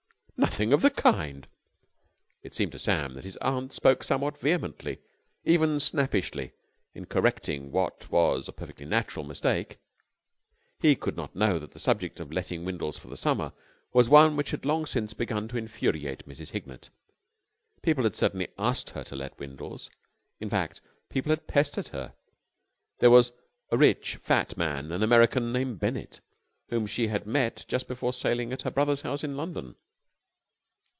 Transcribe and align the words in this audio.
"Nothing 0.49 0.73
of 0.73 0.81
the 0.81 0.89
kind!" 0.89 1.47
It 2.41 2.55
seemed 2.55 2.71
to 2.71 2.79
Sam 2.79 3.13
that 3.13 3.25
his 3.25 3.37
aunt 3.41 3.73
spoke 3.75 4.03
somewhat 4.03 4.39
vehemently, 4.39 4.97
even 5.43 5.79
snappishly, 5.79 6.53
in 6.95 7.05
correcting 7.05 7.71
what 7.71 8.09
was 8.11 8.47
a 8.47 8.51
perfectly 8.51 8.87
natural 8.87 9.23
mistake. 9.23 9.77
He 10.79 10.95
could 10.95 11.15
not 11.15 11.35
know 11.35 11.59
that 11.59 11.73
the 11.73 11.79
subject 11.79 12.19
of 12.19 12.31
letting 12.31 12.65
Windles 12.65 12.97
for 12.97 13.07
the 13.07 13.17
summer 13.17 13.53
was 13.93 14.09
one 14.09 14.35
which 14.35 14.49
had 14.49 14.65
long 14.65 14.87
since 14.87 15.13
begun 15.13 15.47
to 15.49 15.59
infuriate 15.59 16.27
Mrs. 16.27 16.49
Hignett. 16.53 16.89
People 17.83 18.03
had 18.03 18.15
certainly 18.15 18.47
asked 18.57 18.89
her 18.89 19.03
to 19.03 19.15
let 19.15 19.37
Windles. 19.37 19.91
In 20.39 20.49
fact 20.49 20.81
people 21.09 21.29
had 21.29 21.45
pestered 21.45 21.89
her. 21.89 22.15
There 22.97 23.11
was 23.11 23.31
a 23.69 23.77
rich 23.77 24.15
fat 24.15 24.57
man, 24.57 24.91
an 24.91 25.03
American 25.03 25.53
named 25.53 25.77
Bennett, 25.79 26.19
whom 26.69 26.87
she 26.87 27.09
had 27.09 27.27
met 27.27 27.63
just 27.67 27.87
before 27.87 28.11
sailing 28.11 28.51
at 28.51 28.63
her 28.63 28.71
brother's 28.71 29.03
house 29.03 29.23
in 29.23 29.37
London. 29.37 29.75